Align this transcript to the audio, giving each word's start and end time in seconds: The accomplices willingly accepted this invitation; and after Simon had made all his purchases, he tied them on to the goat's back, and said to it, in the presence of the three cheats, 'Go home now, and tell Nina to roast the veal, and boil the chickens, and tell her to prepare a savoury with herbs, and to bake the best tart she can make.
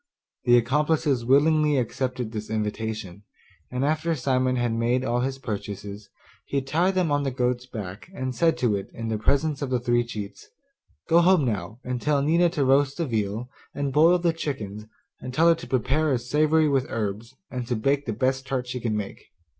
The 0.45 0.57
accomplices 0.57 1.23
willingly 1.25 1.77
accepted 1.77 2.31
this 2.31 2.49
invitation; 2.49 3.21
and 3.69 3.85
after 3.85 4.15
Simon 4.15 4.55
had 4.55 4.73
made 4.73 5.05
all 5.05 5.19
his 5.19 5.37
purchases, 5.37 6.09
he 6.47 6.59
tied 6.63 6.95
them 6.95 7.11
on 7.11 7.23
to 7.23 7.29
the 7.29 7.35
goat's 7.35 7.67
back, 7.67 8.09
and 8.15 8.33
said 8.33 8.57
to 8.57 8.75
it, 8.75 8.89
in 8.95 9.09
the 9.09 9.19
presence 9.19 9.61
of 9.61 9.69
the 9.69 9.79
three 9.79 10.03
cheats, 10.03 10.47
'Go 11.07 11.21
home 11.21 11.45
now, 11.45 11.79
and 11.83 12.01
tell 12.01 12.23
Nina 12.23 12.49
to 12.49 12.65
roast 12.65 12.97
the 12.97 13.05
veal, 13.05 13.47
and 13.75 13.93
boil 13.93 14.17
the 14.17 14.33
chickens, 14.33 14.87
and 15.19 15.35
tell 15.35 15.47
her 15.49 15.53
to 15.53 15.67
prepare 15.67 16.11
a 16.11 16.17
savoury 16.17 16.67
with 16.67 16.87
herbs, 16.89 17.35
and 17.51 17.67
to 17.67 17.75
bake 17.75 18.07
the 18.07 18.11
best 18.13 18.47
tart 18.47 18.65
she 18.65 18.79
can 18.79 18.97
make. 18.97 19.27